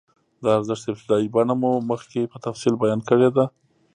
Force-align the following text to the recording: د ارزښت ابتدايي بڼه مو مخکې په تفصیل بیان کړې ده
د 0.43 0.45
ارزښت 0.57 0.85
ابتدايي 0.91 1.27
بڼه 1.35 1.53
مو 1.61 1.71
مخکې 1.91 2.21
په 2.31 2.37
تفصیل 2.45 2.73
بیان 2.83 2.99
کړې 3.09 3.29
ده 3.35 3.45